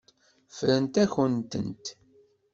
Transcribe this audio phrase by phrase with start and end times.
[0.49, 1.85] Ffrent-akent-tent.